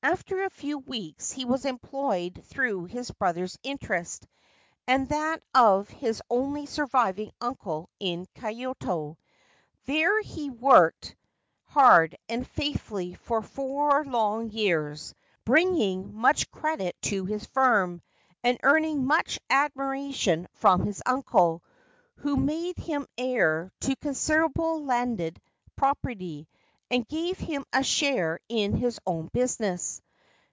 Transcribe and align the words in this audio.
After 0.00 0.42
a 0.44 0.50
few 0.50 0.78
weeks, 0.78 1.32
he 1.32 1.44
was 1.44 1.64
employed 1.64 2.42
through 2.46 2.84
his 2.86 3.10
brother's 3.10 3.58
interest 3.64 4.26
and 4.86 5.08
that 5.08 5.42
of 5.52 5.90
his 5.90 6.22
only 6.30 6.66
surviving 6.66 7.32
uncle 7.40 7.90
in 8.00 8.24
Kyoto. 8.34 9.18
There 9.84 10.22
he 10.22 10.48
worked 10.50 11.16
248 11.72 11.74
The 11.74 11.74
Blind 11.74 12.06
Beauty 12.08 12.14
hard 12.14 12.16
and 12.28 12.48
faithfully 12.78 13.14
for 13.14 13.42
four 13.42 14.04
long 14.04 14.50
years, 14.50 15.14
bringing 15.44 16.14
much 16.14 16.48
credit 16.52 16.96
to 17.02 17.26
his 17.26 17.44
firm, 17.46 18.00
and 18.42 18.56
earning 18.62 19.04
much 19.04 19.38
admiration 19.50 20.46
from 20.54 20.86
his 20.86 21.02
uncle, 21.04 21.62
who 22.18 22.36
made 22.36 22.78
him 22.78 23.06
heir 23.18 23.70
to 23.80 23.96
considerable 23.96 24.82
landed 24.84 25.38
property, 25.76 26.48
and 26.90 27.06
gave 27.06 27.36
him 27.36 27.62
a 27.70 27.82
share 27.82 28.40
in 28.48 28.74
his 28.74 28.98
own 29.06 29.28
business. 29.34 30.00